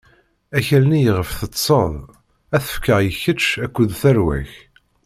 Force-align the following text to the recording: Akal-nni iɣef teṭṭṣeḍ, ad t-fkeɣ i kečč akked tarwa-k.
Akal-nni 0.57 0.99
iɣef 1.09 1.29
teṭṭṣeḍ, 1.39 1.95
ad 2.55 2.61
t-fkeɣ 2.63 2.99
i 3.09 3.11
kečč 3.21 3.45
akked 3.65 3.89
tarwa-k. 4.01 4.51